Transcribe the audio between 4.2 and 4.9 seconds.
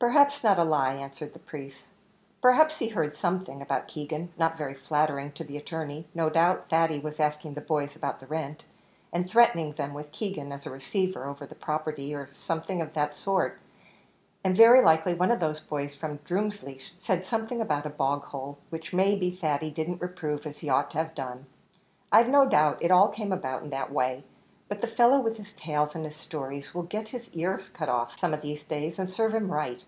not very